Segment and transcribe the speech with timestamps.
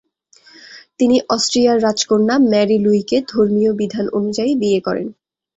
[0.99, 5.07] তিনি অস্ট্রিয়ার রাজকন্যা ম্যারি লুইকে ধর্মীয় বিধান অনুযায়ী বিয়ে করেন।